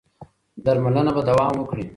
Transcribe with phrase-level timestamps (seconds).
[0.65, 1.85] درملنه به دوام وکړي.